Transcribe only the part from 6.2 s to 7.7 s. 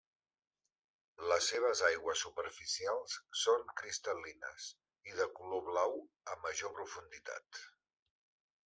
a major profunditat.